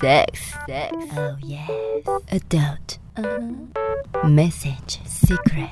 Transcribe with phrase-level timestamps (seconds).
[0.00, 1.68] Sex, sex, oh yes.
[2.30, 4.28] Adult, uh-huh.
[4.28, 5.70] Message, secret.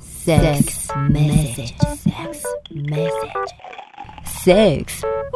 [0.00, 3.50] Sex, message, sex, message.
[4.24, 4.84] Sex,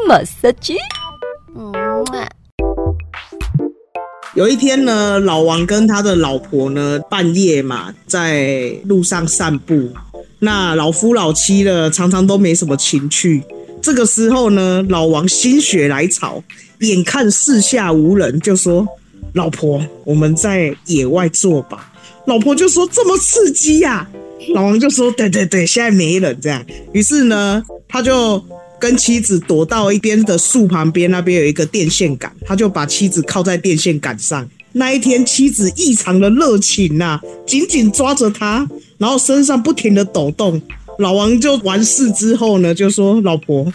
[0.08, 0.76] massage.
[4.34, 9.90] 有一天呢，老王跟他的老婆呢，半夜嘛，在路上散步。
[10.40, 13.42] 那老夫老妻的常常都没什么情趣。
[13.82, 16.42] 这个时候呢，老王心血来潮，
[16.80, 18.86] 眼看四下无人，就说
[19.34, 21.92] ：“老婆，我们在野外做吧。”
[22.26, 24.08] 老婆就说：“这么刺激呀、！”
[24.54, 28.42] 老王就说：“对对对，现在没人这样。”于是呢，他就
[28.78, 34.48] 跟妻子躲到一边的树旁边，那边有一个电线杆，他就把妻子靠在电线杆上。
[34.72, 40.60] 那一天，妻子异常的热情呐、啊，紧紧抓着他，然后身上不停的抖动。
[40.98, 43.72] 老王就完事之后呢，就说：“老婆，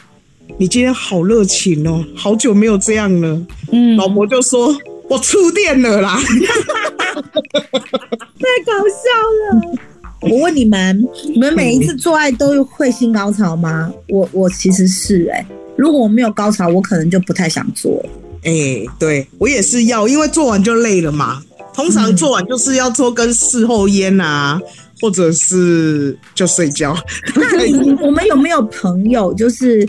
[0.57, 4.75] 你今天好热情哦，好久没有这样了。”嗯，老婆就说
[5.09, 6.19] ：“我触电了啦！”
[7.13, 9.07] 太搞笑
[9.41, 9.61] 了。
[10.21, 13.91] 我问你们，你们每一次做爱都会性高潮吗？
[14.09, 18.09] 我我其实是哎、欸，如果我没有高潮，我可能就不太想做了。
[18.43, 21.41] 哎、欸，对我也是要，因为做完就累了嘛。
[21.73, 24.59] 通常做完就是要做根事后烟啊。
[25.01, 26.95] 或者是就睡觉。
[27.35, 29.85] 那 你我们有没有朋友，就是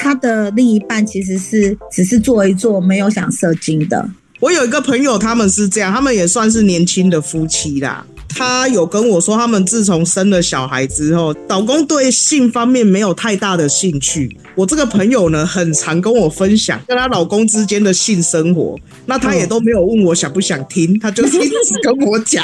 [0.00, 4.08] 他的另一半其实是只是做一做，没有想射精的？
[4.40, 8.04] 我有一个朋友，他们是这样，他们也算是年轻的夫妻啦。
[8.30, 14.34] 他有跟我说，他们自从生了小孩之后，老公对性方面没有太大的兴趣。
[14.54, 22.42] 我这个朋友呢，很常跟我分享跟她老公之间的性生活，那她也都没有问我想不想听，她就一直跟我讲，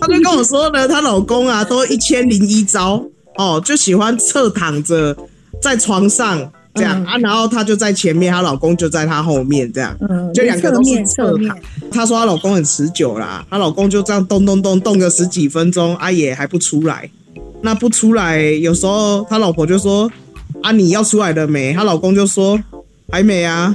[0.00, 3.02] 她就跟我说呢，她老公啊，都一千零一招
[3.36, 5.16] 哦，就喜欢侧躺着
[5.62, 6.52] 在床上。
[6.78, 11.58] 这样啊，然后她就在前面，她老公就在她后面，这样，嗯，就两个都是侧躺。
[11.90, 17.08] 她说她老公很持久啦，她老公就这样动动动动个十几分钟，啊也还不出来。
[17.60, 20.10] 那不出来，有时候她老婆就说
[20.62, 22.58] ：“啊，你要出来了没？”她老公就说
[23.10, 23.74] ：“还没啊。”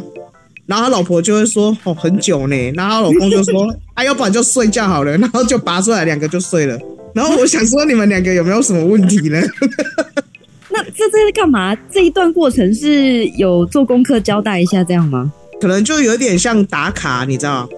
[0.66, 6.80] 然后她老婆就会说：“哦，很久呢。”然后她老公就说：“啊，要不然就睡觉好了。”然后就拔出来，两个就睡了。
[7.14, 9.42] 然后我想说，你们两个有没有什么问题呢？
[10.74, 11.76] 那这这是干嘛？
[11.92, 15.32] 这一段过程是有做功课交代一下这样吗？
[15.62, 17.70] 可能就有点像打卡，你知道？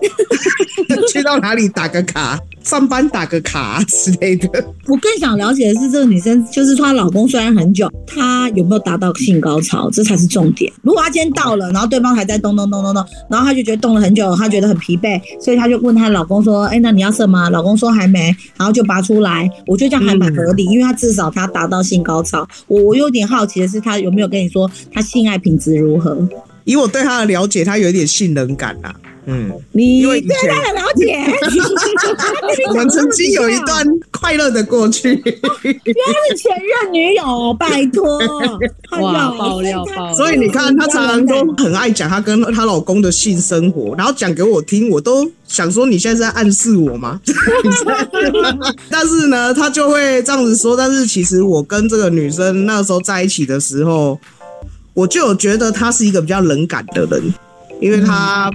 [1.11, 4.47] 去到哪里打个卡，上班打个卡之类的。
[4.87, 10.71] 我更想了解的是，这个女生就是她老公，虽然很久，她有没有达到性高潮，这才是重点。
[10.81, 19.47] 如果她今天到了，然后对方还在动动动动动，然后她就觉得动了很久，她觉得很疲惫，所以她就问她老公说：“哎，那你要射吗？”老公说还没，然后就拔出来。
[19.67, 22.47] 我觉得这样还蛮合理，嗯、因为她至少她达到性高潮。
[22.67, 26.27] 我我有点好奇的是，她有没有跟你说她性爱品质如何？
[26.63, 28.95] 以我对她的了解，她有一点性冷感啊。
[29.27, 31.17] 嗯，你对他的了解，
[32.69, 35.09] 我们曾经有一段快乐的过去。
[35.13, 38.19] 原来是前任女友，拜托。
[39.01, 40.13] 哇，爆料爆！
[40.13, 47.19] 所以你看，她常常都很爱讲她跟她老公的性生活，然后讲给我听，我都想说你现在是在暗示我吗？
[48.91, 50.77] 但是呢，她就会这样子说。
[50.77, 54.19] 但是其实我跟这个女生那时候在一起的时候，
[54.93, 57.33] 我就有觉得她是一个比较冷感的人，
[57.81, 58.51] 因为她。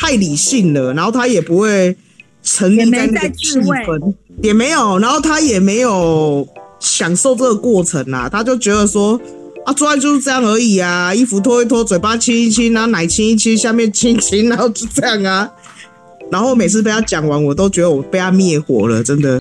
[0.00, 1.94] 太理性了，然后他也不会
[2.42, 9.20] 沉溺在那个气氛，也没有，然后他也没有享受这个过程啊，他就觉得说
[9.66, 15.52] 啊，做爱就是这样而已啊，衣服脱一脱，嘴巴亲一亲，然后奶亲一亲，下面亲一亲，然后就这样啊，
[16.32, 19.38] 然后每次被他讲完，我都觉得我被他灭火了，真的。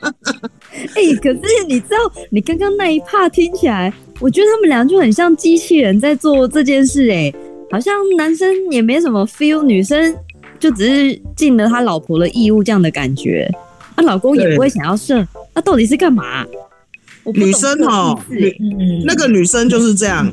[0.93, 1.39] 哎、欸，可是
[1.69, 7.39] 你知道，你刚刚那一 part 听起来，我觉得他们俩就很像机器人在做这件事、欸，哎，
[7.71, 10.13] 好像男生也没什么 feel，女生。
[10.59, 13.49] 就只是尽了他老婆的义务这样的感觉，
[13.95, 16.45] 那、啊、老公也不会想要射，那到底是干嘛？
[17.33, 18.55] 女生哦，女
[19.05, 20.31] 那个女生就是这样，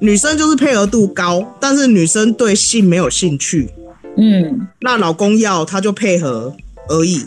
[0.00, 3.68] 女生就是配合度高，但是女生对性没有兴趣。
[4.16, 6.54] 嗯，那老公要她就配合
[6.88, 7.22] 而已，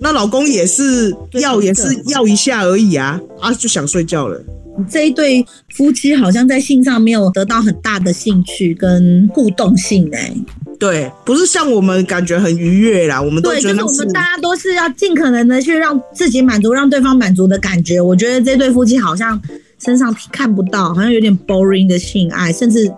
[0.00, 4.42] 那老公也是要也是要一下而已啊，啊就想睡觉了。
[4.88, 5.44] 这一对
[5.74, 10.36] 夫妻好像在性上没有得到很大的兴趣跟互动性哎、欸。
[10.80, 18.00] 对，不是像我们感觉很愉悦啦，我们都觉得就是我们大家都是要尽可能的去让自己满足，让对方满足的感觉。
[18.00, 19.38] 我觉得这对夫妻好像
[19.78, 22.90] 身上看不到，好像有点 boring 的性爱，甚至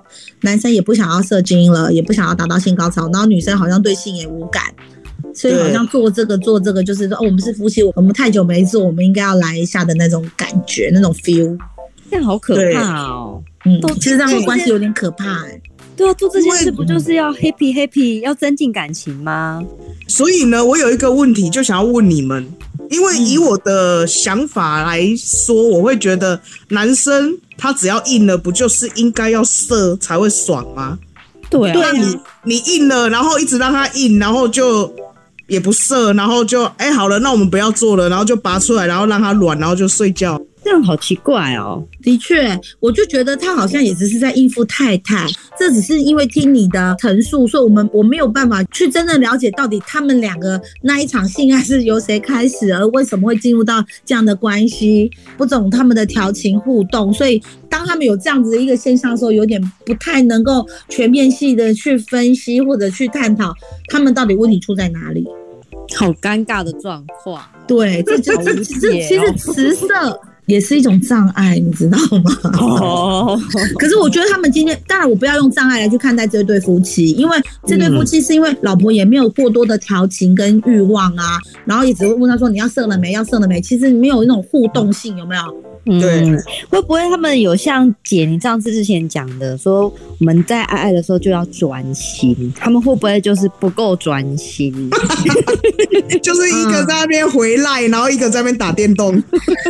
[0.43, 4.62] 男生也不想要射精了，也不想要达到性高潮，然后女生好像对性也无感，
[5.35, 11.58] 所以好像做这个做这个就是说，哦，我们是夫妻，我们太久没做，我们应该要来一下的那种感觉，那种 feel，
[12.08, 13.43] 这样好可怕哦。
[13.64, 15.62] 嗯，其实这样的关系有点可怕哎、欸。
[16.02, 19.62] 对啊，做这件事不就是要 happy happy，要增进感情吗？
[20.08, 22.44] 所以呢，我有一个问题就想要问你们，
[22.90, 26.40] 因为以我的想法来说，我会觉得
[26.70, 30.99] 男生他只要硬了，不就是应该要射才会爽吗？
[31.49, 34.93] 对啊，那你你硬了，然后一直让他硬，然后就
[35.46, 40.40] 也不射，然后就哎好了，那我们不要做了，然后就拔出来，然后让他软，然后就睡觉。
[40.64, 41.82] 这样好奇怪哦。
[42.03, 45.26] 的确，我就觉得他好像也只是在应付太太，
[45.59, 63.53] 这只是因为听你的陈述，所以我们我没有办法去真正了解到底他们两个那一场性爱是由谁开始，而为什么会进入到这样的关系，不懂他们的调情互动，所以当他们有这样子的一个现象的时候，有点不太能够全面性的去分析或者去探讨
[63.88, 65.26] 他们到底问题出在哪里。
[65.97, 67.43] 好尴尬的状况。
[67.67, 70.20] 对，这就这 其实雌色。
[70.46, 72.32] 也是一种障碍，你知道吗？
[72.60, 73.40] 哦，
[73.78, 77.36] 可是我觉得他们今天，当然我不要用障碍来去看待这对夫妻，因为
[77.66, 83.12] 这对夫妻是因为老婆也没有过多的调情跟欲望啊，然后也只会问他说，你要射了没？
[83.12, 83.60] 要射了没？
[83.60, 85.42] 其实没有那种互动性，有没有？
[85.84, 86.25] 对，
[86.69, 94.73] 会不会他们有像姐你上次之前讲的，说我们在爱爱的时候就要专心，他们会不会就是不够专心？
[96.23, 99.20] 就是一个在那边回来，然后一个在那边打电动。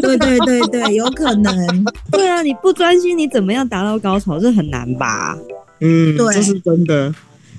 [0.03, 1.85] 对对对对，有可能。
[2.11, 4.39] 对啊，你不专心，你怎么样达到高潮？
[4.39, 5.39] 这很难吧？
[5.81, 7.15] 嗯，对，这是真的。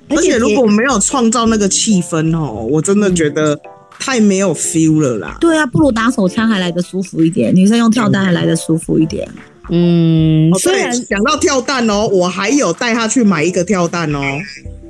[0.08, 3.58] 而且如果没有创造那个气氛哦，我真的觉得。
[3.98, 5.36] 太没有 feel 了啦！
[5.40, 9.28] 对啊，不如打手枪还来得舒服一点，女生用跳蛋还来得舒服一点。
[9.70, 14.20] 嗯，虽然讲到跳蛋哦，我还有带她去买一个跳蛋哦。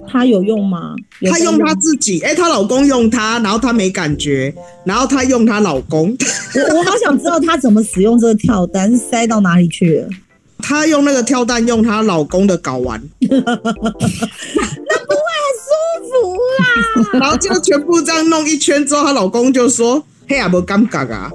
[0.08, 0.94] 她有用吗？
[1.30, 4.52] 她用她自己，哎、欸，她老公用她，然后她没感觉，
[4.84, 6.16] 然后她用她老公。
[6.54, 10.08] 我我好想知道她怎么使用这个跳蛋，是塞到哪里去了？
[10.58, 13.00] 她用那个跳蛋用她老公的睾丸。
[16.22, 21.31] 服啦，然后就全部这样弄一圈之后，她老公就说：“嘿呀，不尴尬啊！”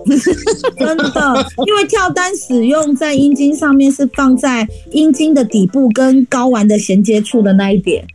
[0.78, 8.06] 真的，因为跳单使用在阴茎上面是放在阴茎的底部跟睾丸的衔接处的那一点。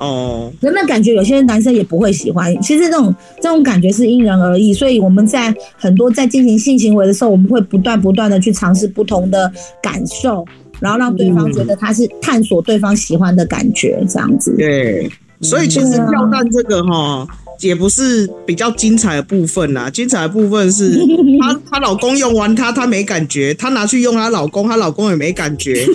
[0.00, 2.60] 哦，人们感觉有些男生也不会喜欢。
[2.60, 10.44] 其实这种这种感觉是因人而异，所以我们在很多在进行性行为的时候，我们会不断不断的去尝试不同的感受，
[10.80, 14.56] 然后让对方觉得他是探索对方喜欢的感觉，这样子。
[14.56, 15.08] 对。
[15.42, 17.26] 所以其实跳蛋这个哈，
[17.60, 19.90] 也不是比较精彩的部分啦。
[19.90, 20.96] 精彩的部分是
[21.40, 25.86] 她她老公用完她，她没感觉，她拿去用她老公，她老公也没感觉，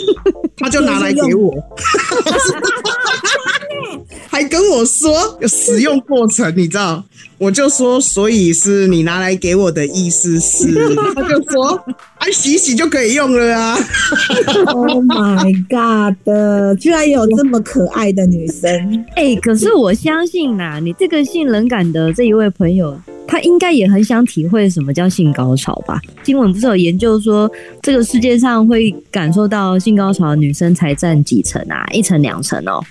[0.57, 1.53] 她就拿来给我，
[4.29, 7.03] 还跟我说有使用过程，你知道？
[7.39, 10.73] 我就说，所以是你拿来给我的意思是，
[11.13, 11.79] 他就说，
[12.17, 13.77] 哎，洗洗就可以用了啊。
[14.73, 16.79] Oh my god！
[16.79, 19.05] 居然有这么可爱的女生。
[19.15, 26.01] 哎、欸，可是我相信呐、啊，你这个性冷感的这一位朋友，他应该也很想体会什么叫性高潮吧？
[26.23, 27.50] 新闻不是有研究说，
[27.83, 31.85] 这个世界上会感受到性高潮的女生才占几成啊？
[31.93, 32.83] 一成两成哦。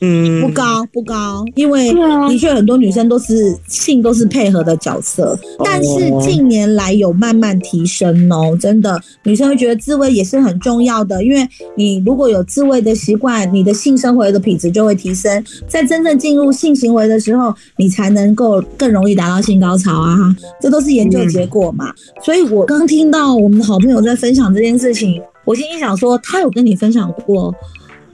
[0.00, 1.92] 嗯，不高不高，因为
[2.28, 20.16] 的确很多女生都是性都是配合的角色，但是近年来有慢慢提升哦，真的，女生会觉得自慰也是很重要的，因为你如果有自慰的习惯，你的性生活的品质就会提升，在真正进入性行为的时候，你才能够更容易达到性高潮啊，
[20.60, 21.92] 这都是研究结果嘛。
[22.24, 27.52] 所以我刚听到我们的好朋友在分享这件事情，我心里想说，他有跟你分享过。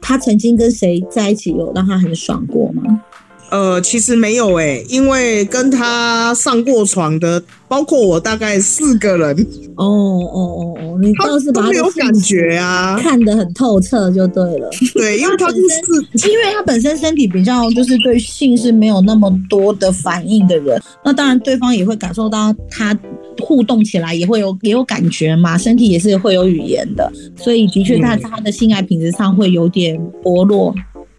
[0.07, 2.83] 他曾经跟谁在一起，有让他很爽过吗？
[3.51, 9.47] 呃，其实没有诶、欸，因为跟他上过床的，包括我，大概四个人。
[9.77, 14.69] 哦哦哦哦，你倒是把他没有感觉啊，看得很透彻就对了。
[14.95, 22.97] 对，因为他就是， 因为他本身身体比较就是对性是没有那么多的反应的人，那当然对方也会感受到他。
[23.43, 30.73] 互动起来也会有也有感觉嘛，身体也是会有语言的，所以的确他他的性爱品质上会有点薄弱。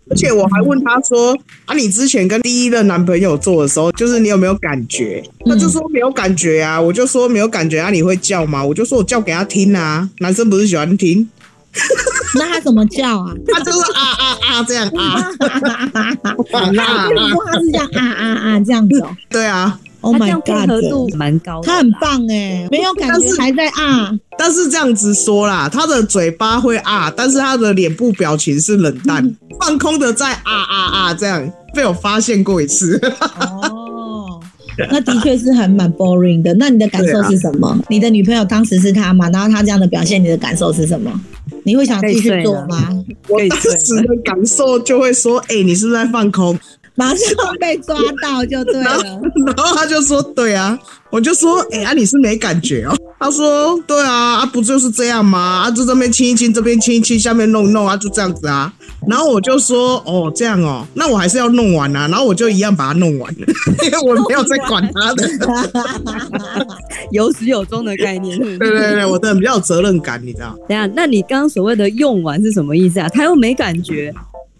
[0.09, 1.35] 而且我还问他说
[1.65, 8.63] ：“啊，你之前跟第一任男朋友做的时候，就是你有没有感觉？”他就说没有感觉啊，我就说没有感觉啊，你会叫吗？
[8.63, 11.27] 我就说我叫给他听啊，男生不是喜欢听？
[12.35, 13.33] 那他怎么叫啊？
[13.47, 15.31] 他就是啊啊啊这样啊，
[16.53, 17.09] 好啦，
[17.51, 19.09] 他是这样啊啊啊这样子哦。
[19.29, 19.79] 对啊。
[20.05, 24.13] Oh my God，配合度蛮高的，他很棒哎，没有感觉还在啊。
[24.37, 32.99] 但是这样子说啦，他的嘴巴会啊，但是他的脸部表情是冷淡、嗯、放空的，在啊啊啊这样，被我发现过一次。
[33.39, 34.39] 哦，
[34.91, 36.53] 那的确是还蛮 boring 的。
[36.53, 37.69] 那你的感受是什么？
[37.69, 39.27] 啊、你的女朋友当时是他吗？
[39.31, 41.11] 然后他这样的表现，你的感受是什么？
[41.63, 42.89] 你会想继续做吗？
[43.27, 46.55] 我当时的感受就会说，哎、欸，你是不是在放空？
[46.95, 47.17] 马上
[47.59, 48.97] 被抓到就对了。
[49.55, 50.77] 然后他就说，对啊。
[51.11, 52.93] 我就说，哎、欸、啊，你是没感觉哦？
[53.17, 55.63] 他说，对啊，啊不就是这样吗？
[55.63, 58.73] 啊就这边亲一亲，这边亲一亲，下面弄一弄啊，就这样子啊。
[59.07, 62.07] 然后我就说，哦，这样哦，那我还是要弄完啊。
[62.09, 63.45] 然后我就一样把它弄完了，
[63.85, 65.29] 因为我没有在管他的，
[67.11, 68.37] 有始有终的概念。
[68.37, 70.53] 对对对，我的比较有责任感，你知道？
[70.67, 73.07] 等下，那你刚刚所谓的用完是什么意思啊？
[73.07, 74.13] 他又没感觉。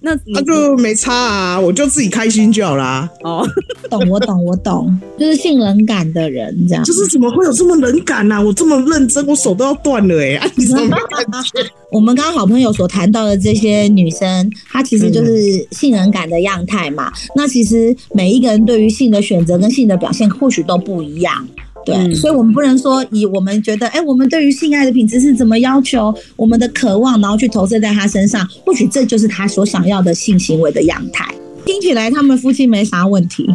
[0.05, 3.09] 那那就没差啊，我就自己开心就好啦。
[3.23, 3.43] 哦，
[3.89, 6.83] 懂，我懂，我懂， 就是性冷感的人这样。
[6.83, 8.41] 就是怎么会有这么冷感呢、啊？
[8.41, 10.35] 我这么认真，我手都要断了哎、欸！
[10.37, 11.67] 啊，你怎么没感觉？
[11.91, 17.07] 我们刚刚好朋友所谈到的这些女生，她其实就是性冷感的样态嘛。
[17.07, 21.47] 嗯、那其实每一个人对于性的选择跟性的表现，或许都不一样。
[21.85, 31.33] 对，嗯、所以我们不能说以我们觉得，哎，我们对于性爱的品质是怎么要求，我们的渴望，然后去投射在他身上，或许这就是他所想要的性行为的样态。
[31.65, 33.47] 听起来他们夫妻没啥问题，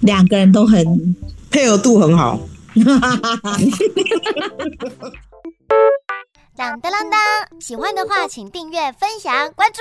[0.00, 1.16] 两个人都很
[1.50, 2.40] 配合度很好。
[6.56, 7.18] 当 当当当！
[7.60, 9.80] 喜欢的话，请订阅、分享、关注，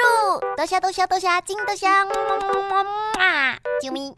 [0.56, 3.58] 多虾多虾多虾，金多虾，么么么么么啊！
[3.84, 4.14] 啾咪。